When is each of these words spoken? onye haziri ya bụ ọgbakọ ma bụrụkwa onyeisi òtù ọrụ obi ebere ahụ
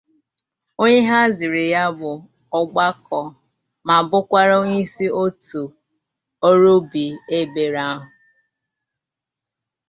onye 0.81 1.01
haziri 1.11 1.63
ya 1.73 1.83
bụ 1.97 2.11
ọgbakọ 2.59 3.21
ma 3.87 3.95
bụrụkwa 4.09 4.41
onyeisi 4.61 5.05
òtù 5.23 5.61
ọrụ 6.47 6.67
obi 6.77 7.05
ebere 7.37 7.81
ahụ 7.91 8.07